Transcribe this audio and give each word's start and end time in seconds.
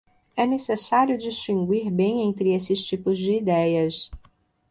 É 0.35 0.47
necessário 0.47 1.15
distinguir 1.15 1.91
bem 1.91 2.23
entre 2.23 2.53
esses 2.55 2.81
tipos 2.83 3.19
de 3.19 3.33
idéias. 3.33 4.09